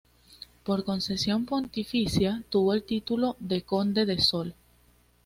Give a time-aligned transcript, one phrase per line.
[0.63, 4.55] Por concesión pontificia tuvo el título de Conde de Sol.